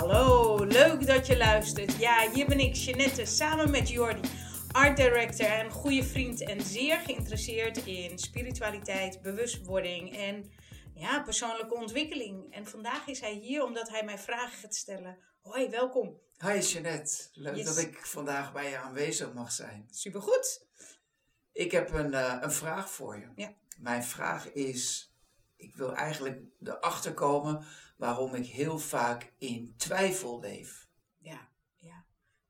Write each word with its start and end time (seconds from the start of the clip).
Hallo, 0.00 0.64
leuk 0.64 1.06
dat 1.06 1.26
je 1.26 1.36
luistert. 1.36 1.96
Ja, 1.96 2.30
hier 2.30 2.46
ben 2.46 2.58
ik, 2.60 2.74
Jeanette, 2.74 3.24
samen 3.26 3.70
met 3.70 3.88
Jordi, 3.88 4.28
art 4.72 4.96
director 4.96 5.46
en 5.46 5.70
goede 5.70 6.04
vriend 6.04 6.42
en 6.42 6.60
zeer 6.60 6.98
geïnteresseerd 6.98 7.76
in 7.86 8.18
spiritualiteit, 8.18 9.22
bewustwording 9.22 10.16
en 10.16 10.52
ja, 10.94 11.22
persoonlijke 11.22 11.74
ontwikkeling. 11.74 12.54
En 12.54 12.66
vandaag 12.66 13.06
is 13.06 13.20
hij 13.20 13.32
hier 13.32 13.64
omdat 13.64 13.88
hij 13.88 14.04
mij 14.04 14.18
vragen 14.18 14.58
gaat 14.58 14.74
stellen. 14.74 15.18
Hoi, 15.40 15.68
welkom. 15.68 16.20
Hi 16.38 16.58
Jeanette, 16.58 17.28
leuk 17.32 17.56
Yes. 17.56 17.66
dat 17.66 17.78
ik 17.78 18.06
vandaag 18.06 18.52
bij 18.52 18.70
je 18.70 18.76
aanwezig 18.78 19.32
mag 19.32 19.52
zijn. 19.52 19.88
Supergoed. 19.90 20.66
Ik 21.52 21.70
heb 21.70 21.92
een, 21.92 22.14
eh, 22.14 22.36
een 22.40 22.52
vraag 22.52 22.90
voor 22.90 23.16
je. 23.18 23.28
Ja. 23.36 23.54
Mijn 23.78 24.04
vraag 24.04 24.52
is, 24.52 25.12
ik 25.56 25.76
wil 25.76 25.94
eigenlijk 25.94 26.40
erachter 26.64 27.14
komen 27.14 27.64
waarom 28.00 28.34
ik 28.34 28.46
heel 28.46 28.78
vaak 28.78 29.32
in 29.38 29.74
twijfel 29.76 30.40
leef. 30.40 30.88
Ja, 31.18 31.48
ja. 31.76 32.04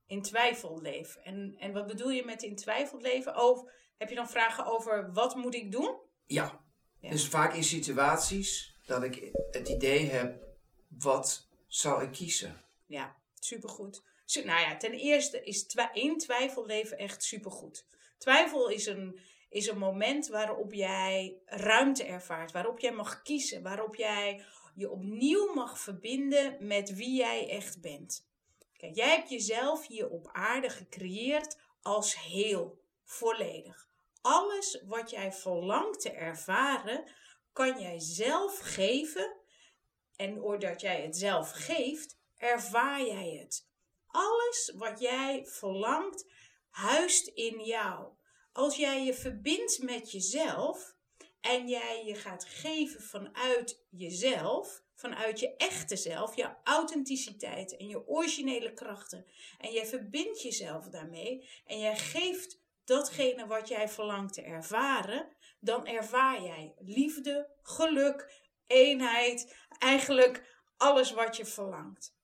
In 0.07 0.23
twijfel 0.23 0.81
leven. 0.81 1.25
En, 1.25 1.55
en 1.59 1.73
wat 1.73 1.87
bedoel 1.87 2.11
je 2.11 2.25
met 2.25 2.43
in 2.43 2.57
twijfel 2.57 3.01
leven? 3.01 3.37
Of 3.37 3.65
heb 3.99 4.09
je 4.09 4.15
dan 4.15 4.29
vragen 4.31 4.67
over 4.67 5.13
wat 5.13 5.35
moet 5.35 5.55
ik 5.55 5.73
doen? 5.73 5.99
Ja, 6.27 6.65
Ja. 6.99 7.11
dus 7.11 7.29
vaak 7.29 7.55
in 7.55 7.65
situaties 7.65 8.77
dat 8.87 9.03
ik 9.03 9.31
het 9.51 9.69
idee 9.69 10.07
heb, 10.07 10.43
wat 10.89 11.49
zou 11.67 12.03
ik 12.03 12.13
kiezen? 12.13 12.65
Ja, 12.87 13.17
supergoed. 13.35 14.03
Su- 14.25 14.45
nou 14.45 14.61
ja, 14.61 14.77
ten 14.77 14.93
eerste 14.93 15.45
is 15.45 15.77
in 15.93 16.19
twijfel 16.19 16.67
leven 16.67 16.99
echt 16.99 17.23
supergoed. 17.25 17.87
Twijfel 18.19 18.69
is 18.69 18.87
een, 18.87 19.21
is 19.49 19.67
een 19.67 19.79
moment 19.79 20.27
waarop 20.29 20.73
jij 20.73 21.39
ruimte 21.45 22.05
ervaart, 22.05 22.53
waarop 22.53 22.79
jij 22.79 22.93
mag 22.93 23.23
kiezen, 23.23 23.63
waarop 23.63 23.95
jij 23.95 24.45
je 24.75 24.91
opnieuw 24.91 25.55
mag 25.55 25.81
verbinden 25.81 26.67
met 26.67 26.95
wie 26.95 27.17
jij 27.17 27.49
echt 27.49 27.81
bent. 27.81 28.29
Kijk, 28.77 28.95
jij 28.95 29.09
hebt 29.09 29.31
jezelf 29.31 29.87
hier 29.87 30.09
op 30.09 30.29
aarde 30.33 30.71
gecreëerd 30.71 31.59
als 31.83 32.21
heel, 32.21 32.81
volledig. 33.05 33.89
Alles 34.21 34.83
wat 34.87 35.11
jij 35.11 35.33
verlangt 35.33 36.01
te 36.01 36.11
ervaren, 36.11 37.05
kan 37.53 37.81
jij 37.81 37.99
zelf 37.99 38.59
geven. 38.59 39.37
En 40.17 40.35
doordat 40.35 40.81
jij 40.81 41.03
het 41.03 41.17
zelf 41.17 41.51
geeft, 41.51 42.17
ervaar 42.37 43.07
jij 43.07 43.31
het. 43.43 43.69
Alles 44.07 44.73
wat 44.77 45.01
jij 45.01 45.47
verlangt, 45.47 46.27
huist 46.71 47.27
in 47.27 47.65
jou. 47.65 48.09
Als 48.53 48.77
jij 48.77 49.05
je 49.05 49.15
verbindt 49.15 49.83
met 49.83 50.13
jezelf 50.13 50.95
en 51.41 51.69
jij 51.69 52.05
je 52.05 52.15
gaat 52.15 52.45
geven 52.45 53.03
vanuit 53.03 53.85
jezelf, 53.91 54.83
vanuit 54.95 55.41
je 55.41 55.57
echte 55.57 55.97
zelf, 55.97 56.37
je 56.37 56.55
authenticiteit 56.65 57.77
en 57.77 57.89
je 57.89 58.09
originele 58.09 58.73
krachten, 58.73 59.27
en 59.59 59.73
jij 59.73 59.87
verbindt 59.87 60.43
jezelf 60.43 60.89
daarmee 60.89 61.49
en 61.65 61.79
jij 61.79 61.97
geeft 61.97 62.61
datgene 62.85 63.47
wat 63.47 63.69
jij 63.69 63.89
verlangt 63.89 64.35
te 64.35 64.43
ervaren, 64.43 65.37
dan 65.61 65.87
ervaar 65.87 66.43
jij 66.43 66.75
liefde, 66.79 67.51
geluk, 67.63 68.49
eenheid, 68.67 69.57
eigenlijk 69.79 70.65
alles 70.77 71.13
wat 71.13 71.37
je 71.37 71.45
verlangt. 71.45 72.17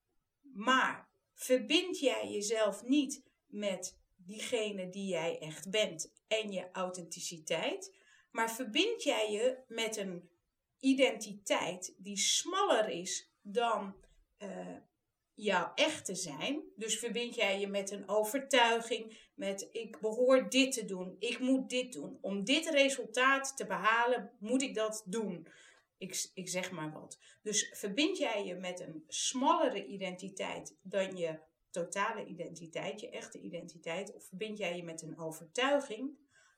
Maar 0.42 1.09
verbind 1.34 1.98
jij 1.98 2.28
jezelf 2.28 2.83
niet 2.83 3.22
met 3.47 3.98
diegene 4.17 4.89
die 4.89 5.09
jij 5.09 5.39
echt 5.39 5.70
bent 5.70 6.12
en 6.28 6.53
je 6.53 6.69
authenticiteit, 6.72 7.94
maar 8.36 8.52
verbind 8.52 9.02
jij 9.02 9.30
je 9.30 9.58
met 9.68 9.96
een 9.96 10.30
identiteit 10.78 11.94
die 11.98 12.16
smaller 12.16 12.88
is 12.88 13.32
dan 13.42 13.94
eh, 14.36 14.76
jouw 15.34 15.72
echte 15.74 16.14
zijn. 16.14 16.62
Dus 16.74 16.98
verbind 16.98 17.34
jij 17.34 17.60
je 17.60 17.66
met 17.66 17.90
een 17.90 18.08
overtuiging, 18.08 19.30
met 19.34 19.68
ik 19.72 20.00
behoor 20.00 20.50
dit 20.50 20.72
te 20.72 20.84
doen, 20.84 21.16
ik 21.19 21.38
moet 21.38 21.70
dit 21.70 21.92
doen. 21.92 22.19
Om 22.20 22.44
dit 22.44 22.69
resultaat 22.70 23.56
te 23.56 23.66
behalen, 23.66 24.30
moet 24.38 24.62
ik 24.62 24.75
dat 24.75 25.02
doen. 25.06 25.48
Ik, 25.98 26.30
ik 26.34 26.48
zeg 26.48 26.70
maar 26.70 26.92
wat. 26.92 27.19
Dus 27.42 27.70
verbind 27.75 28.19
jij 28.19 28.44
je 28.44 28.54
met 28.54 28.80
een 28.80 29.04
smallere 29.08 29.86
identiteit 29.86 30.76
dan 30.82 31.16
je 31.16 31.38
totale 31.70 32.26
identiteit, 32.26 33.00
je 33.00 33.10
echte 33.10 33.41
identiteit, 33.41 34.14
of 34.14 34.25
verbind 34.25 34.58
jij 34.58 34.76
je 34.76 34.84
met 34.84 35.02
een 35.02 35.19
overtuiging, 35.19 36.10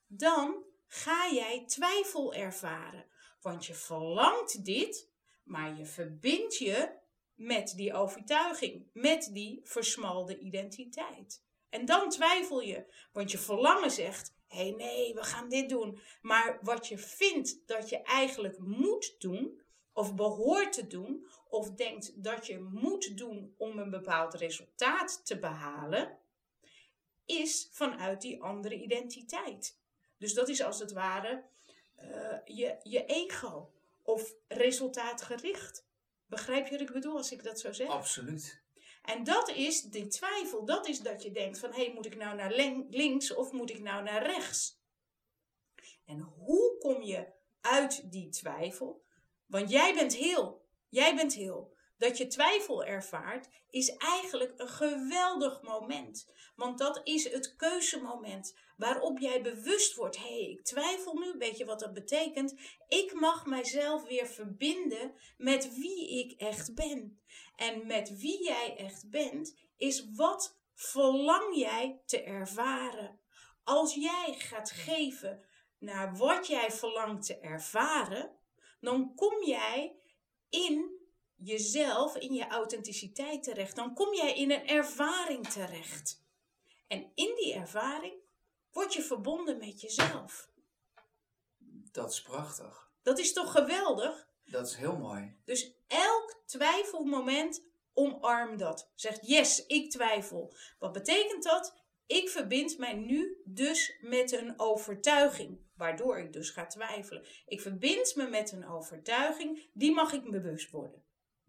dan 0.06 0.66
ga 0.88 1.32
jij 1.32 1.64
twijfel 1.66 2.34
ervaren. 2.34 3.06
Want 3.40 3.66
je 3.66 3.74
verlangt 3.74 4.64
dit, 4.64 5.08
maar 5.44 5.76
je 5.76 5.86
verbindt 5.86 6.56
je 6.56 6.96
met 7.34 7.72
die 7.76 7.94
overtuiging, 7.94 8.86
met 8.92 9.30
die 9.32 9.60
versmalde 9.64 10.38
identiteit. 10.38 11.42
En 11.68 11.84
dan 11.84 12.10
twijfel 12.10 12.60
je, 12.60 12.94
want 13.12 13.30
je 13.30 13.38
verlangen 13.38 13.90
zegt: 13.90 14.34
hé 14.46 14.58
hey, 14.58 14.70
nee, 14.70 15.14
we 15.14 15.22
gaan 15.22 15.48
dit 15.48 15.68
doen. 15.68 16.00
Maar 16.22 16.58
wat 16.62 16.86
je 16.86 16.98
vindt 16.98 17.66
dat 17.66 17.88
je 17.88 18.02
eigenlijk 18.02 18.58
moet 18.58 19.14
doen, 19.18 19.60
of 19.92 20.14
behoort 20.14 20.72
te 20.72 20.86
doen, 20.86 21.26
of 21.48 21.70
denkt 21.70 22.22
dat 22.24 22.46
je 22.46 22.58
moet 22.58 23.16
doen 23.16 23.54
om 23.56 23.78
een 23.78 23.90
bepaald 23.90 24.34
resultaat 24.34 25.26
te 25.26 25.38
behalen, 25.38 26.18
is 27.26 27.68
vanuit 27.72 28.20
die 28.20 28.42
andere 28.42 28.82
identiteit. 28.82 29.78
Dus 30.18 30.34
dat 30.34 30.48
is 30.48 30.62
als 30.62 30.78
het 30.78 30.92
ware 30.92 31.44
uh, 32.02 32.38
je, 32.44 32.76
je 32.82 33.04
ego 33.04 33.72
of 34.02 34.34
resultaatgericht. 34.48 35.86
Begrijp 36.26 36.64
je 36.64 36.70
wat 36.70 36.80
ik 36.80 36.92
bedoel 36.92 37.16
als 37.16 37.32
ik 37.32 37.42
dat 37.42 37.60
zo 37.60 37.72
zeg? 37.72 37.88
Absoluut. 37.88 38.62
En 39.02 39.24
dat 39.24 39.48
is 39.48 39.82
die 39.82 40.06
twijfel, 40.06 40.64
dat 40.64 40.88
is 40.88 41.00
dat 41.00 41.22
je 41.22 41.30
denkt 41.30 41.58
van 41.58 41.70
hé, 41.72 41.84
hey, 41.84 41.94
moet 41.94 42.06
ik 42.06 42.16
nou 42.16 42.36
naar 42.36 42.52
links 42.90 43.34
of 43.34 43.52
moet 43.52 43.70
ik 43.70 43.80
nou 43.80 44.02
naar 44.02 44.22
rechts? 44.22 44.80
En 46.04 46.20
hoe 46.20 46.78
kom 46.78 47.02
je 47.02 47.26
uit 47.60 48.10
die 48.10 48.28
twijfel? 48.28 49.04
Want 49.46 49.70
jij 49.70 49.94
bent 49.94 50.14
heel, 50.14 50.66
jij 50.88 51.14
bent 51.14 51.34
heel. 51.34 51.76
Dat 51.98 52.18
je 52.18 52.26
twijfel 52.26 52.84
ervaart 52.84 53.48
is 53.70 53.96
eigenlijk 53.96 54.52
een 54.56 54.68
geweldig 54.68 55.62
moment. 55.62 56.30
Want 56.56 56.78
dat 56.78 57.00
is 57.04 57.30
het 57.30 57.56
keuzemoment 57.56 58.56
waarop 58.76 59.18
jij 59.18 59.42
bewust 59.42 59.94
wordt. 59.94 60.16
Hé, 60.16 60.22
hey, 60.22 60.50
ik 60.50 60.64
twijfel 60.64 61.14
nu, 61.14 61.34
weet 61.38 61.58
je 61.58 61.64
wat 61.64 61.80
dat 61.80 61.92
betekent? 61.94 62.54
Ik 62.88 63.12
mag 63.12 63.46
mijzelf 63.46 64.02
weer 64.02 64.26
verbinden 64.26 65.14
met 65.36 65.74
wie 65.74 66.18
ik 66.18 66.40
echt 66.40 66.74
ben. 66.74 67.20
En 67.56 67.86
met 67.86 68.18
wie 68.18 68.44
jij 68.44 68.76
echt 68.76 69.10
bent, 69.10 69.56
is 69.76 70.10
wat 70.14 70.58
verlang 70.74 71.56
jij 71.56 72.00
te 72.06 72.22
ervaren. 72.22 73.20
Als 73.64 73.94
jij 73.94 74.34
gaat 74.38 74.70
geven 74.70 75.44
naar 75.78 76.16
wat 76.16 76.46
jij 76.46 76.70
verlangt 76.70 77.26
te 77.26 77.38
ervaren, 77.38 78.36
dan 78.80 79.14
kom 79.14 79.44
jij 79.44 79.96
in 80.50 80.97
jezelf, 81.38 82.16
in 82.16 82.32
je 82.32 82.46
authenticiteit 82.46 83.42
terecht. 83.42 83.76
Dan 83.76 83.94
kom 83.94 84.14
jij 84.14 84.34
in 84.34 84.50
een 84.50 84.66
ervaring 84.66 85.48
terecht. 85.48 86.26
En 86.86 87.12
in 87.14 87.34
die 87.34 87.54
ervaring 87.54 88.14
word 88.70 88.94
je 88.94 89.02
verbonden 89.02 89.58
met 89.58 89.80
jezelf. 89.80 90.50
Dat 91.92 92.12
is 92.12 92.22
prachtig. 92.22 92.90
Dat 93.02 93.18
is 93.18 93.32
toch 93.32 93.52
geweldig? 93.52 94.28
Dat 94.44 94.66
is 94.66 94.74
heel 94.74 94.96
mooi. 94.96 95.36
Dus 95.44 95.72
elk 95.86 96.42
twijfelmoment 96.46 97.62
omarm 97.94 98.56
dat. 98.56 98.90
Zeg 98.94 99.18
yes, 99.20 99.66
ik 99.66 99.90
twijfel. 99.90 100.54
Wat 100.78 100.92
betekent 100.92 101.42
dat? 101.42 101.74
Ik 102.06 102.28
verbind 102.28 102.78
mij 102.78 102.94
nu 102.94 103.42
dus 103.44 103.98
met 104.00 104.32
een 104.32 104.58
overtuiging, 104.60 105.58
waardoor 105.76 106.18
ik 106.18 106.32
dus 106.32 106.50
ga 106.50 106.66
twijfelen. 106.66 107.26
Ik 107.46 107.60
verbind 107.60 108.16
me 108.16 108.28
met 108.28 108.52
een 108.52 108.68
overtuiging, 108.68 109.68
die 109.72 109.92
mag 109.92 110.12
ik 110.12 110.30
bewust 110.30 110.70
worden. 110.70 111.02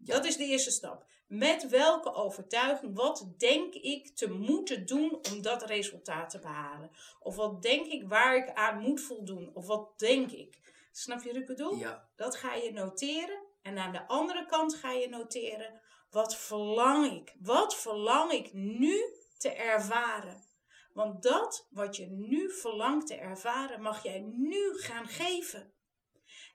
Ja. 0.04 0.14
Dat 0.14 0.24
is 0.24 0.36
de 0.36 0.44
eerste 0.44 0.70
stap. 0.70 1.06
Met 1.26 1.68
welke 1.68 2.12
overtuiging, 2.12 2.96
wat 2.96 3.34
denk 3.36 3.74
ik 3.74 4.16
te 4.16 4.30
moeten 4.30 4.86
doen 4.86 5.18
om 5.30 5.42
dat 5.42 5.62
resultaat 5.62 6.30
te 6.30 6.38
behalen? 6.38 6.90
Of 7.20 7.36
wat 7.36 7.62
denk 7.62 7.86
ik 7.86 8.08
waar 8.08 8.36
ik 8.36 8.52
aan 8.54 8.80
moet 8.80 9.00
voldoen? 9.00 9.50
Of 9.54 9.66
wat 9.66 9.98
denk 9.98 10.30
ik? 10.30 10.58
Snap 10.92 11.22
je 11.22 11.28
wat 11.28 11.36
ik 11.36 11.46
bedoel? 11.46 11.76
Ja. 11.76 12.08
Dat 12.16 12.36
ga 12.36 12.54
je 12.54 12.72
noteren. 12.72 13.48
En 13.62 13.78
aan 13.78 13.92
de 13.92 14.06
andere 14.06 14.46
kant 14.46 14.74
ga 14.74 14.92
je 14.92 15.08
noteren, 15.08 15.80
wat 16.10 16.36
verlang 16.36 17.12
ik? 17.12 17.34
Wat 17.40 17.76
verlang 17.76 18.32
ik 18.32 18.52
nu 18.52 19.00
te 19.38 19.52
ervaren? 19.52 20.44
Want 20.92 21.22
dat 21.22 21.66
wat 21.70 21.96
je 21.96 22.06
nu 22.06 22.50
verlangt 22.50 23.06
te 23.06 23.14
ervaren, 23.14 23.82
mag 23.82 24.02
jij 24.02 24.20
nu 24.20 24.78
gaan 24.78 25.08
geven. 25.08 25.72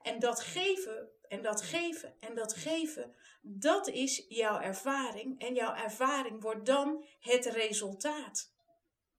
En 0.02 0.20
dat 0.20 0.42
geven, 0.42 1.10
en 1.28 1.42
dat 1.42 1.62
geven, 1.62 2.14
en 2.20 2.36
dat 2.36 2.54
geven, 2.54 3.16
dat 3.42 3.88
is 3.88 4.26
jouw 4.28 4.60
ervaring. 4.60 5.40
En 5.40 5.54
jouw 5.54 5.74
ervaring 5.76 6.42
wordt 6.42 6.66
dan 6.66 7.06
het 7.20 7.46
resultaat. 7.46 8.54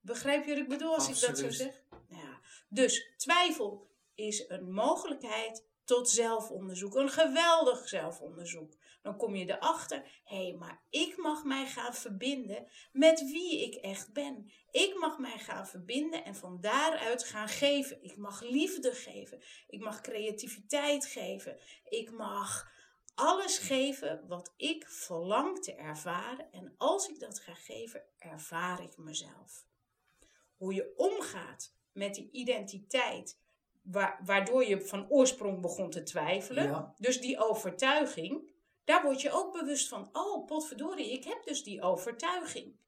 Begrijp 0.01 0.45
je 0.45 0.49
wat 0.49 0.59
ik 0.59 0.67
bedoel 0.67 0.93
als 0.93 1.07
Absoluut. 1.07 1.37
ik 1.37 1.43
dat 1.43 1.53
zo 1.53 1.63
zeg? 1.63 1.83
Ja. 2.09 2.39
Dus 2.69 3.07
twijfel 3.17 3.89
is 4.15 4.45
een 4.47 4.71
mogelijkheid 4.71 5.65
tot 5.83 6.09
zelfonderzoek. 6.09 6.95
Een 6.95 7.09
geweldig 7.09 7.87
zelfonderzoek. 7.87 8.73
Dan 9.07 9.17
kom 9.17 9.35
je 9.35 9.57
erachter, 9.57 10.21
hé, 10.23 10.47
hey, 10.47 10.53
maar 10.53 10.81
ik 10.89 11.17
mag 11.17 11.43
mij 11.43 11.65
gaan 11.65 11.93
verbinden 11.93 12.67
met 12.91 13.19
wie 13.19 13.63
ik 13.65 13.75
echt 13.75 14.13
ben. 14.13 14.51
Ik 14.71 14.97
mag 14.97 15.17
mij 15.19 15.37
gaan 15.37 15.67
verbinden 15.67 16.25
en 16.25 16.35
van 16.35 16.61
daaruit 16.61 17.23
gaan 17.23 17.47
geven. 17.47 18.03
Ik 18.03 18.17
mag 18.17 18.41
liefde 18.41 18.91
geven. 18.91 19.41
Ik 19.67 19.79
mag 19.79 20.01
creativiteit 20.01 21.05
geven. 21.05 21.57
Ik 21.89 22.11
mag 22.11 22.71
alles 23.15 23.57
geven 23.57 24.27
wat 24.27 24.53
ik 24.57 24.85
verlang 24.87 25.63
te 25.63 25.75
ervaren. 25.75 26.51
En 26.51 26.73
als 26.77 27.09
ik 27.09 27.19
dat 27.19 27.39
ga 27.39 27.53
geven, 27.53 28.03
ervaar 28.17 28.83
ik 28.83 28.97
mezelf. 28.97 29.65
Hoe 30.57 30.73
je 30.73 30.93
omgaat 30.97 31.73
met 31.91 32.15
die 32.15 32.29
identiteit, 32.31 33.39
waardoor 34.25 34.65
je 34.65 34.81
van 34.81 35.09
oorsprong 35.09 35.61
begon 35.61 35.89
te 35.89 36.03
twijfelen. 36.03 36.93
Dus 36.97 37.21
die 37.21 37.39
overtuiging, 37.39 38.55
daar 38.87 39.03
word 39.03 39.21
je 39.21 39.31
ook 39.31 39.53
bewust 39.53 39.87
van. 39.87 40.09
Oh, 40.11 40.45
potverdorie, 40.45 41.11
ik 41.11 41.23
heb 41.23 41.43
dus 41.43 41.63
die 41.63 41.81
overtuiging. 41.81 42.79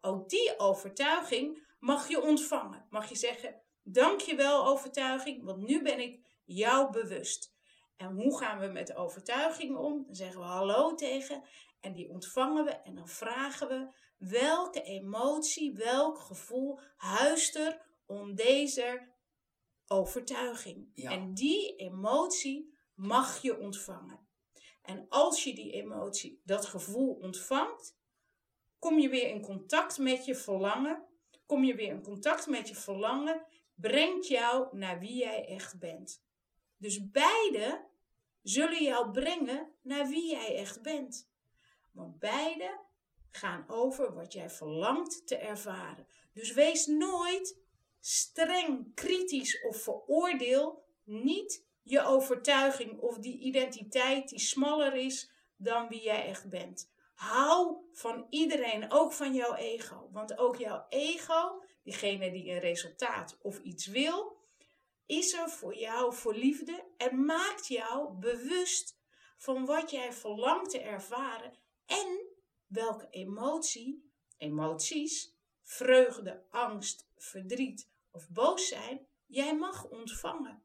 Ook 0.00 0.28
die 0.28 0.58
overtuiging 0.58 1.66
mag 1.80 2.08
je 2.08 2.22
ontvangen. 2.22 2.86
Mag 2.90 3.08
je 3.08 3.16
zeggen, 3.16 3.62
dankjewel 3.82 4.66
overtuiging, 4.66 5.44
want 5.44 5.62
nu 5.66 5.82
ben 5.82 6.00
ik 6.00 6.26
jou 6.44 6.92
bewust. 6.92 7.54
En 7.96 8.12
hoe 8.12 8.38
gaan 8.38 8.58
we 8.58 8.66
met 8.66 8.86
de 8.86 8.94
overtuiging 8.94 9.76
om? 9.76 10.04
Dan 10.04 10.14
zeggen 10.14 10.40
we 10.40 10.46
hallo 10.46 10.94
tegen 10.94 11.42
en 11.80 11.92
die 11.92 12.10
ontvangen 12.10 12.64
we 12.64 12.70
en 12.70 12.94
dan 12.94 13.08
vragen 13.08 13.68
we 13.68 13.88
welke 14.18 14.82
emotie, 14.82 15.74
welk 15.74 16.18
gevoel 16.18 16.80
huist 16.96 17.56
er 17.56 17.86
om 18.06 18.34
deze 18.34 19.08
overtuiging. 19.86 20.94
En 20.94 21.34
die 21.34 21.76
emotie 21.76 22.78
mag 22.94 23.42
je 23.42 23.58
ontvangen. 23.58 24.29
En 24.90 25.06
als 25.08 25.44
je 25.44 25.54
die 25.54 25.72
emotie, 25.72 26.40
dat 26.44 26.66
gevoel 26.66 27.14
ontvangt, 27.14 27.96
kom 28.78 28.98
je 28.98 29.08
weer 29.08 29.28
in 29.28 29.40
contact 29.40 29.98
met 29.98 30.24
je 30.24 30.34
verlangen. 30.34 31.04
Kom 31.46 31.64
je 31.64 31.74
weer 31.74 31.88
in 31.88 32.02
contact 32.02 32.46
met 32.46 32.68
je 32.68 32.74
verlangen, 32.74 33.46
brengt 33.74 34.26
jou 34.26 34.76
naar 34.76 34.98
wie 34.98 35.16
jij 35.16 35.46
echt 35.46 35.78
bent. 35.78 36.22
Dus 36.76 37.10
beide 37.10 37.86
zullen 38.42 38.82
jou 38.82 39.10
brengen 39.10 39.72
naar 39.82 40.08
wie 40.08 40.30
jij 40.30 40.56
echt 40.56 40.82
bent. 40.82 41.30
Want 41.92 42.18
beide 42.18 42.80
gaan 43.30 43.64
over 43.68 44.14
wat 44.14 44.32
jij 44.32 44.50
verlangt 44.50 45.26
te 45.26 45.36
ervaren. 45.36 46.06
Dus 46.32 46.52
wees 46.52 46.86
nooit 46.86 47.58
streng, 48.00 48.94
kritisch 48.94 49.62
of 49.62 49.82
veroordeel 49.82 50.84
niet 51.04 51.68
je 51.82 52.02
overtuiging 52.02 52.98
of 52.98 53.18
die 53.18 53.38
identiteit 53.38 54.28
die 54.28 54.38
smaller 54.38 54.94
is 54.94 55.32
dan 55.56 55.88
wie 55.88 56.02
jij 56.02 56.26
echt 56.26 56.48
bent. 56.48 56.92
Hou 57.14 57.76
van 57.92 58.26
iedereen, 58.30 58.92
ook 58.92 59.12
van 59.12 59.34
jouw 59.34 59.54
ego. 59.54 60.08
Want 60.12 60.38
ook 60.38 60.56
jouw 60.56 60.86
ego, 60.88 61.62
diegene 61.82 62.30
die 62.30 62.50
een 62.50 62.58
resultaat 62.58 63.38
of 63.42 63.58
iets 63.58 63.86
wil, 63.86 64.38
is 65.06 65.32
er 65.32 65.48
voor 65.48 65.76
jou 65.76 66.14
voor 66.14 66.34
liefde 66.34 66.84
en 66.96 67.24
maakt 67.24 67.66
jou 67.66 68.18
bewust 68.18 68.98
van 69.36 69.64
wat 69.64 69.90
jij 69.90 70.12
verlangt 70.12 70.70
te 70.70 70.80
ervaren 70.80 71.58
en 71.86 72.26
welke 72.66 73.06
emotie, 73.10 74.12
emoties, 74.36 75.36
vreugde, 75.62 76.44
angst, 76.50 77.08
verdriet 77.16 77.90
of 78.10 78.28
boos 78.28 78.68
zijn, 78.68 79.06
jij 79.26 79.56
mag 79.56 79.84
ontvangen. 79.84 80.64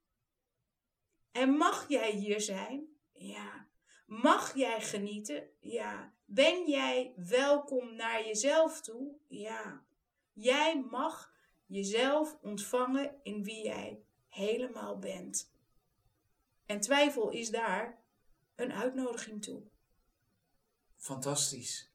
En 1.36 1.50
mag 1.50 1.90
jij 1.90 2.12
hier 2.12 2.42
zijn? 2.42 2.88
Ja. 3.14 3.68
Mag 4.06 4.56
jij 4.56 4.82
genieten? 4.82 5.50
Ja. 5.60 6.14
Ben 6.26 6.70
jij 6.70 7.14
welkom 7.16 7.96
naar 7.96 8.26
jezelf 8.26 8.82
toe? 8.82 9.16
Ja. 9.28 9.86
Jij 10.34 10.82
mag 10.82 11.34
jezelf 11.66 12.38
ontvangen 12.42 13.16
in 13.24 13.44
wie 13.44 13.64
jij 13.64 14.04
helemaal 14.28 15.00
bent. 15.00 15.52
En 16.66 16.80
twijfel 16.80 17.30
is 17.30 17.50
daar 17.50 18.02
een 18.56 18.72
uitnodiging 18.72 19.42
toe. 19.42 19.64
Fantastisch. 20.96 21.92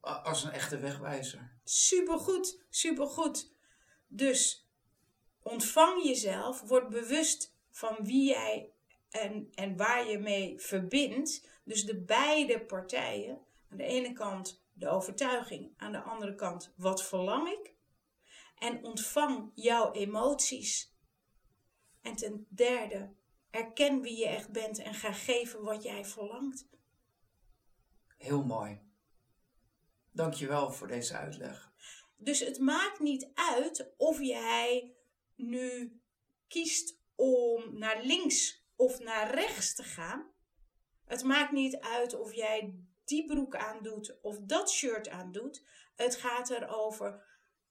Als 0.00 0.44
een 0.44 0.52
echte 0.52 0.78
wegwijzer. 0.78 1.58
Supergoed, 1.64 2.64
supergoed. 2.68 3.52
Dus 4.06 4.68
ontvang 5.42 6.02
jezelf, 6.04 6.60
word 6.60 6.88
bewust 6.88 7.54
van 7.70 7.96
wie 8.02 8.28
jij 8.28 8.74
en, 9.10 9.48
en 9.54 9.76
waar 9.76 10.08
je 10.08 10.18
mee 10.18 10.60
verbindt. 10.60 11.48
Dus 11.64 11.84
de 11.84 12.00
beide 12.00 12.64
partijen. 12.64 13.44
Aan 13.70 13.76
de 13.76 13.84
ene 13.84 14.12
kant 14.12 14.64
de 14.72 14.88
overtuiging, 14.88 15.72
aan 15.76 15.92
de 15.92 16.00
andere 16.00 16.34
kant 16.34 16.72
wat 16.76 17.04
verlang 17.04 17.48
ik. 17.48 17.74
En 18.58 18.84
ontvang 18.84 19.50
jouw 19.54 19.92
emoties. 19.92 20.94
En 22.02 22.16
ten 22.16 22.46
derde, 22.48 23.14
erken 23.50 24.00
wie 24.00 24.16
je 24.16 24.26
echt 24.26 24.52
bent 24.52 24.78
en 24.78 24.94
ga 24.94 25.12
geven 25.12 25.62
wat 25.62 25.82
jij 25.82 26.04
verlangt. 26.04 26.68
Heel 28.16 28.44
mooi. 28.44 28.80
Dankjewel 30.10 30.72
voor 30.72 30.88
deze 30.88 31.16
uitleg. 31.16 31.72
Dus 32.16 32.40
het 32.40 32.58
maakt 32.58 33.00
niet 33.00 33.30
uit 33.34 33.92
of 33.96 34.20
jij 34.20 34.94
nu 35.34 36.00
kiest 36.48 36.98
om 37.14 37.78
naar 37.78 38.02
links 38.02 38.65
of 38.76 38.98
naar 38.98 39.34
rechts 39.34 39.74
te 39.74 39.82
gaan. 39.82 40.34
Het 41.04 41.22
maakt 41.22 41.52
niet 41.52 41.76
uit 41.76 42.14
of 42.14 42.34
jij 42.34 42.74
die 43.04 43.26
broek 43.26 43.56
aandoet 43.56 44.18
of 44.22 44.38
dat 44.40 44.70
shirt 44.70 45.08
aandoet. 45.08 45.62
Het 45.94 46.16
gaat 46.16 46.50
erover. 46.50 47.24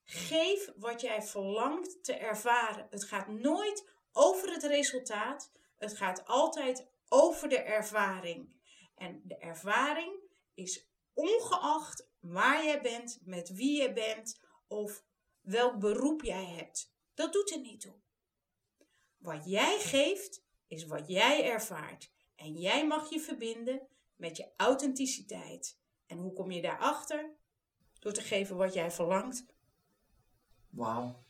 Geef 0.03 0.71
wat 0.75 1.01
jij 1.01 1.21
verlangt 1.21 2.03
te 2.03 2.13
ervaren. 2.13 2.87
Het 2.89 3.03
gaat 3.03 3.27
nooit 3.27 3.89
over 4.11 4.51
het 4.51 4.63
resultaat. 4.63 5.51
Het 5.77 5.97
gaat 5.97 6.25
altijd 6.25 6.87
over 7.09 7.49
de 7.49 7.59
ervaring. 7.59 8.53
En 8.95 9.21
de 9.23 9.37
ervaring 9.37 10.19
is 10.53 10.89
ongeacht 11.13 12.09
waar 12.19 12.63
jij 12.63 12.81
bent, 12.81 13.19
met 13.21 13.49
wie 13.49 13.81
je 13.81 13.93
bent 13.93 14.39
of 14.67 15.03
welk 15.41 15.79
beroep 15.79 16.21
jij 16.21 16.45
hebt. 16.45 16.93
Dat 17.13 17.33
doet 17.33 17.51
er 17.51 17.59
niet 17.59 17.81
toe. 17.81 17.95
Wat 19.17 19.45
jij 19.45 19.79
geeft, 19.79 20.43
is 20.67 20.85
wat 20.85 21.07
jij 21.07 21.51
ervaart. 21.51 22.11
En 22.35 22.53
jij 22.53 22.87
mag 22.87 23.09
je 23.09 23.19
verbinden 23.19 23.87
met 24.15 24.37
je 24.37 24.51
authenticiteit. 24.57 25.77
En 26.05 26.17
hoe 26.17 26.33
kom 26.33 26.51
je 26.51 26.61
daarachter? 26.61 27.29
Door 27.99 28.13
te 28.13 28.21
geven 28.21 28.55
wat 28.55 28.73
jij 28.73 28.91
verlangt. 28.91 29.45
Wauw. 30.69 31.23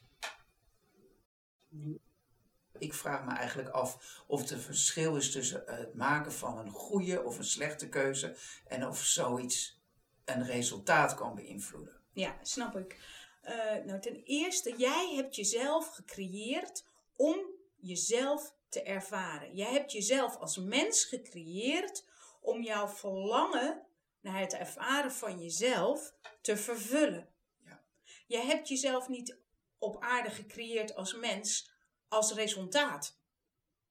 Ik 2.78 2.94
vraag 2.94 3.26
me 3.26 3.32
eigenlijk 3.32 3.70
af 3.70 4.24
of 4.28 4.50
er 4.50 4.60
verschil 4.60 5.16
is 5.16 5.32
tussen 5.32 5.64
het 5.66 5.94
maken 5.94 6.32
van 6.32 6.58
een 6.58 6.72
goede 6.72 7.24
of 7.24 7.38
een 7.38 7.44
slechte 7.44 7.90
keuze 7.90 8.38
en 8.68 8.88
of 8.88 9.04
zoiets 9.04 9.80
een 10.26 10.46
resultaat 10.46 11.16
kan 11.16 11.36
beïnvloeden. 11.36 12.02
Ja, 12.14 12.40
snap 12.42 12.76
ik. 12.76 13.00
Uh, 13.44 13.86
nou, 13.86 14.00
ten 14.00 14.24
eerste, 14.24 14.76
jij 14.78 15.14
hebt 15.16 15.36
jezelf 15.36 15.88
gecreëerd 15.88 16.86
om 17.16 17.38
jezelf 17.76 18.56
te 18.76 18.84
ervaren. 18.84 19.56
Jij 19.56 19.72
hebt 19.72 19.92
jezelf 19.92 20.38
als 20.38 20.58
mens 20.58 21.04
gecreëerd 21.04 22.06
om 22.42 22.62
jouw 22.62 22.88
verlangen 22.88 23.88
naar 24.22 24.40
het 24.40 24.54
ervaren 24.54 25.12
van 25.12 25.42
jezelf 25.42 26.14
te 26.42 26.58
vervullen. 26.58 27.34
Ja. 27.58 27.84
Jij 28.28 28.46
hebt 28.46 28.68
jezelf 28.68 29.08
niet 29.08 29.38
op 29.78 30.02
aarde 30.04 30.30
gecreëerd 30.30 30.96
als 30.96 31.14
mens 31.14 31.72
als 32.08 32.34
resultaat. 32.34 33.20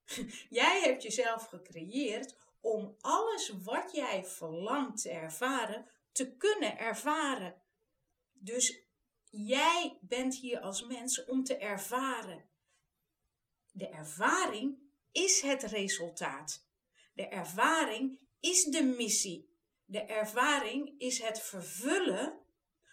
jij 0.60 0.80
hebt 0.80 1.02
jezelf 1.02 1.46
gecreëerd 1.46 2.36
om 2.60 2.96
alles 3.00 3.52
wat 3.62 3.90
jij 3.92 4.24
verlangt 4.24 5.02
te 5.02 5.10
ervaren, 5.10 5.88
te 6.12 6.36
kunnen 6.36 6.78
ervaren. 6.78 7.62
Dus 8.32 8.78
jij 9.30 9.98
bent 10.00 10.36
hier 10.36 10.60
als 10.60 10.86
mens 10.86 11.24
om 11.24 11.44
te 11.44 11.56
ervaren. 11.56 12.52
De 13.76 13.88
ervaring 13.88 14.78
is 15.12 15.40
het 15.40 15.62
resultaat. 15.62 16.66
De 17.14 17.28
ervaring 17.28 18.18
is 18.40 18.64
de 18.64 18.82
missie. 18.82 19.58
De 19.84 20.00
ervaring 20.00 21.00
is 21.00 21.18
het 21.22 21.40
vervullen 21.40 22.40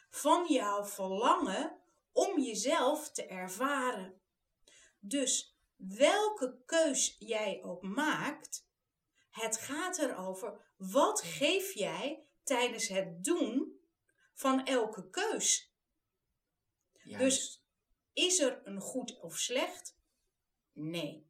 van 0.10 0.54
jouw 0.54 0.86
verlangen 0.86 1.82
om 2.12 2.40
jezelf 2.40 3.12
te 3.12 3.26
ervaren. 3.26 4.22
Dus 5.00 5.58
welke 5.76 6.62
keus 6.66 7.16
jij 7.20 7.64
ook 7.64 7.82
maakt, 7.82 8.68
het 9.30 9.58
gaat 9.58 9.98
erover 9.98 10.74
wat 10.78 11.22
geef 11.22 11.74
jij 11.74 12.26
tijdens 12.44 12.88
het 12.88 13.24
doen 13.24 13.80
van 14.34 14.66
elke 14.66 15.10
keus. 15.10 15.76
Dus 17.04 17.66
is 18.14 18.40
er 18.40 18.62
een 18.64 18.82
goed 18.82 19.20
of 19.20 19.38
slecht? 19.38 20.00
Nee. 20.74 21.25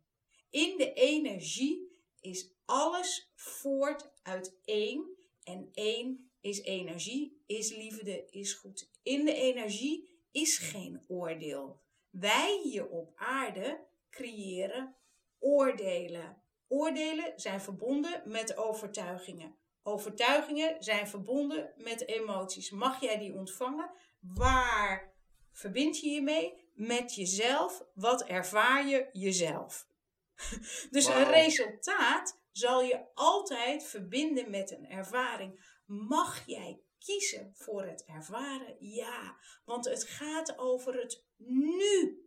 In 0.49 0.77
de 0.77 0.93
energie 0.93 1.91
is 2.19 2.53
alles 2.65 3.31
voort 3.35 4.11
uit 4.23 4.59
één. 4.65 5.19
En 5.43 5.69
één 5.73 6.31
is 6.41 6.61
energie, 6.61 7.43
is 7.45 7.75
liefde, 7.75 8.27
is 8.29 8.53
goed. 8.53 8.91
In 9.03 9.25
de 9.25 9.33
energie 9.33 10.09
is 10.31 10.57
geen 10.57 11.03
oordeel. 11.07 11.81
Wij 12.09 12.59
hier 12.63 12.87
op 12.89 13.11
aarde 13.15 13.87
creëren 14.09 14.95
oordelen. 15.39 16.43
Oordelen 16.67 17.33
zijn 17.35 17.61
verbonden 17.61 18.21
met 18.25 18.57
overtuigingen. 18.57 19.55
Overtuigingen 19.83 20.83
zijn 20.83 21.07
verbonden 21.07 21.73
met 21.77 22.07
emoties. 22.07 22.69
Mag 22.69 23.01
jij 23.01 23.17
die 23.17 23.33
ontvangen? 23.33 23.91
Waar 24.19 25.13
verbind 25.51 25.99
je 25.99 26.09
je 26.09 26.21
mee? 26.21 26.60
Met 26.71 27.15
jezelf. 27.15 27.83
Wat 27.93 28.23
ervaar 28.23 28.87
je 28.87 29.09
jezelf? 29.11 29.87
dus 30.91 31.05
een 31.05 31.31
resultaat 31.31 32.39
zal 32.51 32.81
je 32.81 33.05
altijd 33.13 33.83
verbinden 33.83 34.49
met 34.49 34.71
een 34.71 34.89
ervaring. 34.89 35.79
Mag 35.85 36.45
jij 36.45 36.81
kiezen 36.99 37.51
voor 37.55 37.83
het 37.83 38.05
ervaren? 38.05 38.75
Ja, 38.79 39.37
want 39.65 39.85
het 39.85 40.03
gaat 40.03 40.57
over 40.57 40.99
het 40.99 41.25
nu. 41.37 42.25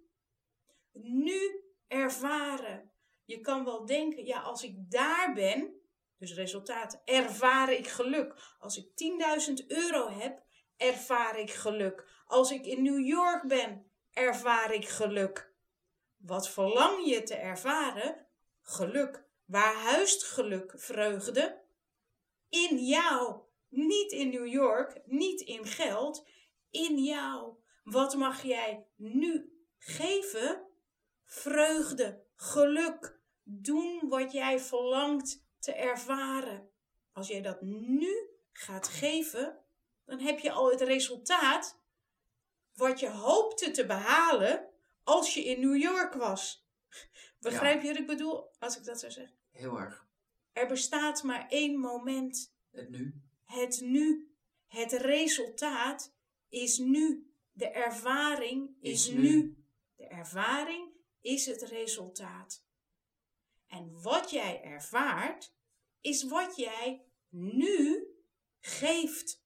Nu 0.92 1.64
ervaren. 1.86 2.92
Je 3.24 3.40
kan 3.40 3.64
wel 3.64 3.86
denken, 3.86 4.24
ja, 4.24 4.40
als 4.40 4.62
ik 4.62 4.90
daar 4.90 5.32
ben, 5.34 5.80
dus 6.18 6.34
resultaat, 6.34 7.02
ervaar 7.04 7.72
ik 7.72 7.86
geluk. 7.86 8.34
Als 8.58 8.76
ik 8.76 8.86
10.000 9.60 9.66
euro 9.66 10.08
heb, 10.08 10.42
ervaar 10.76 11.38
ik 11.38 11.50
geluk. 11.50 12.22
Als 12.26 12.50
ik 12.50 12.66
in 12.66 12.82
New 12.82 13.06
York 13.06 13.48
ben, 13.48 13.92
ervaar 14.14 14.75
ik 14.75 14.88
geluk. 14.88 15.52
Wat 16.16 16.49
verlang 16.49 17.06
je 17.06 17.23
te 17.23 17.35
ervaren? 17.35 18.26
Geluk. 18.62 19.25
Waar 19.44 19.75
huist 19.75 20.25
geluk, 20.25 20.73
vreugde? 20.76 21.62
In 22.49 22.78
jou. 22.78 23.42
Niet 23.68 24.12
in 24.12 24.30
New 24.30 24.47
York, 24.47 25.00
niet 25.04 25.40
in 25.40 25.66
geld, 25.66 26.26
in 26.71 26.99
jou. 26.99 27.54
Wat 27.85 28.14
mag 28.14 28.42
jij 28.42 28.87
nu 28.97 29.52
geven? 29.78 30.66
Vreugde, 31.25 32.25
geluk. 32.37 33.21
Doen 33.42 34.09
wat 34.09 34.33
jij 34.33 34.61
verlangt 34.61 35.47
te 35.59 35.73
ervaren. 35.73 36.71
Als 37.12 37.28
jij 37.28 37.42
dat 37.42 37.62
nu 37.62 38.30
gaat 38.52 38.88
geven, 38.88 39.64
dan 40.04 40.21
heb 40.21 40.38
je 40.38 40.50
al 40.50 40.71
het 40.71 40.80
resultaat 40.80 41.83
wat 42.75 43.00
je 43.00 43.09
hoopte 43.11 43.71
te 43.71 43.87
behalen 43.87 44.69
als 45.02 45.35
je 45.35 45.45
in 45.45 45.61
New 45.61 45.76
York 45.76 46.14
was. 46.14 46.66
Begrijp 47.40 47.83
je 47.83 47.88
wat 47.88 47.99
ik 47.99 48.07
bedoel 48.07 48.50
als 48.59 48.76
ik 48.76 48.85
dat 48.85 49.00
zo 49.00 49.11
zeg? 49.11 49.28
Heel 49.50 49.78
erg. 49.78 50.07
Er 50.52 50.66
bestaat 50.66 51.23
maar 51.23 51.49
één 51.49 51.78
moment. 51.78 52.54
Het 52.71 52.90
nu. 52.90 53.23
Het 53.45 53.81
nu. 53.81 54.35
Het 54.66 54.93
resultaat 54.93 56.12
is 56.49 56.78
nu. 56.78 57.31
De 57.52 57.69
ervaring 57.69 58.76
is, 58.81 59.09
Is 59.09 59.14
nu. 59.14 59.21
nu. 59.21 59.64
De 59.97 60.07
ervaring 60.07 60.88
is 61.21 61.47
het 61.47 61.62
resultaat. 61.62 62.64
En 63.66 64.02
wat 64.02 64.31
jij 64.31 64.62
ervaart, 64.62 65.52
is 66.00 66.23
wat 66.23 66.57
jij 66.57 67.04
nu 67.28 68.07
geeft. 68.61 69.43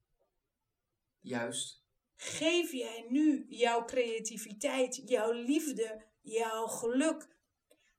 Juist. 1.21 1.83
Geef 2.21 2.73
jij 2.73 3.07
nu 3.09 3.47
jouw 3.49 3.85
creativiteit, 3.85 5.03
jouw 5.05 5.33
liefde, 5.33 6.05
jouw 6.21 6.67
geluk. 6.67 7.29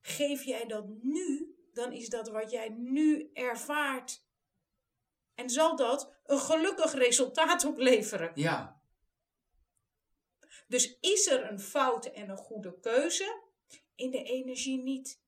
Geef 0.02 0.44
jij 0.44 0.66
dat 0.66 0.86
nu, 1.02 1.56
dan 1.74 1.92
is 1.92 2.10
dat 2.10 2.30
wat 2.30 2.52
jij 2.52 2.70
nu 2.70 3.30
ervaart. 3.34 4.26
En 5.36 5.50
zal 5.50 5.76
dat 5.76 6.14
een 6.26 6.40
gelukkig 6.40 6.94
resultaat 6.94 7.66
opleveren. 7.66 8.32
Ja. 8.36 8.82
Dus 10.68 10.98
is 11.00 11.28
er 11.28 11.52
een 11.52 11.60
fout 11.60 12.06
en 12.06 12.30
een 12.30 12.38
goede 12.38 12.80
keuze? 12.80 13.42
In 13.96 14.12
de 14.12 14.24
energie 14.24 14.84
niet. 14.84 15.22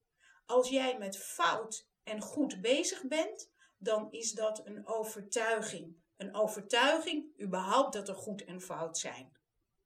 Als 0.45 0.69
jij 0.69 0.97
met 0.97 1.17
fout 1.17 1.89
en 2.03 2.21
goed 2.21 2.61
bezig 2.61 3.07
bent, 3.07 3.51
dan 3.77 4.11
is 4.11 4.31
dat 4.31 4.65
een 4.65 4.87
overtuiging. 4.87 6.00
Een 6.21 6.35
overtuiging 6.35 7.41
überhaupt 7.41 7.93
dat 7.93 8.09
er 8.09 8.15
goed 8.15 8.43
en 8.43 8.61
fout 8.61 8.97
zijn. 8.97 9.37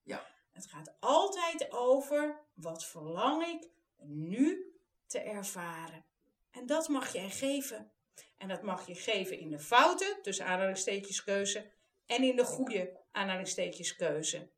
Ja. 0.04 0.27
Het 0.51 0.68
gaat 0.68 0.96
altijd 1.00 1.72
over 1.72 2.42
wat 2.54 2.86
verlang 2.86 3.46
ik 3.46 3.70
nu 4.01 4.74
te 5.06 5.20
ervaren. 5.20 6.06
En 6.51 6.65
dat 6.65 6.88
mag 6.88 7.13
jij 7.13 7.30
geven. 7.30 7.92
En 8.38 8.48
dat 8.48 8.62
mag 8.62 8.88
je 8.88 8.96
geven 8.96 9.39
in 9.39 9.50
de 9.50 9.60
fouten, 9.60 10.22
tussen 10.22 10.46
aanhalingstekens 10.46 11.24
keuze, 11.24 11.72
en 12.06 12.24
in 12.24 12.36
de 12.36 12.46
goede 12.46 13.00
aanhalingstekens 13.12 13.96
keuze. 13.96 14.51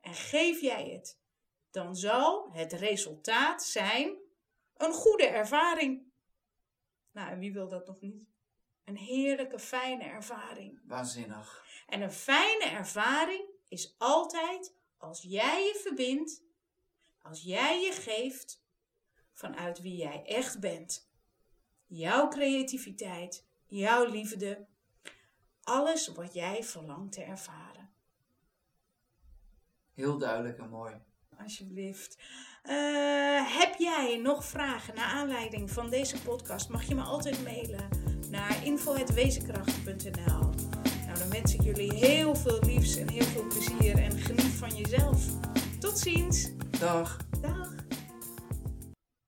En 0.00 0.14
geef 0.14 0.60
jij 0.60 0.88
het, 0.88 1.18
dan 1.70 1.96
zal 1.96 2.48
het 2.52 2.72
resultaat 2.72 3.64
zijn 3.64 4.16
een 4.76 4.92
goede 4.92 5.26
ervaring. 5.26 6.12
Nou, 7.12 7.30
en 7.30 7.38
wie 7.38 7.52
wil 7.52 7.68
dat 7.68 7.86
nog 7.86 8.00
niet? 8.00 8.33
Een 8.84 8.96
heerlijke, 8.96 9.58
fijne 9.58 10.04
ervaring. 10.04 10.80
Waanzinnig. 10.84 11.64
En 11.86 12.00
een 12.00 12.12
fijne 12.12 12.64
ervaring 12.64 13.48
is 13.68 13.94
altijd 13.98 14.74
als 14.96 15.22
jij 15.22 15.64
je 15.64 15.80
verbindt, 15.82 16.42
als 17.22 17.42
jij 17.42 17.80
je 17.80 17.92
geeft 17.92 18.62
vanuit 19.32 19.80
wie 19.80 19.96
jij 19.96 20.24
echt 20.24 20.60
bent. 20.60 21.12
Jouw 21.86 22.28
creativiteit, 22.28 23.46
jouw 23.66 24.04
liefde, 24.04 24.66
alles 25.62 26.08
wat 26.08 26.34
jij 26.34 26.64
verlangt 26.64 27.12
te 27.12 27.22
ervaren. 27.22 27.92
Heel 29.92 30.18
duidelijk 30.18 30.58
en 30.58 30.68
mooi. 30.68 30.94
Alsjeblieft. 31.38 32.18
Eh, 32.62 33.58
heb 33.58 33.74
jij 33.78 34.16
nog 34.16 34.44
vragen 34.44 34.94
naar 34.94 35.12
aanleiding 35.12 35.70
van 35.70 35.90
deze 35.90 36.22
podcast? 36.22 36.68
Mag 36.68 36.82
je 36.82 36.94
me 36.94 37.02
altijd 37.02 37.42
mailen 37.42 38.03
naar 38.34 38.64
info.wezenkracht.nl. 38.64 40.50
Nou, 41.06 41.18
dan 41.18 41.30
wens 41.30 41.54
ik 41.54 41.62
jullie 41.62 41.94
heel 41.94 42.34
veel 42.34 42.58
liefs 42.66 42.96
en 42.96 43.10
heel 43.10 43.24
veel 43.24 43.46
plezier 43.46 43.98
en 43.98 44.18
geniet 44.18 44.54
van 44.58 44.76
jezelf. 44.76 45.26
Tot 45.78 45.98
ziens! 45.98 46.50
Dag. 46.80 47.16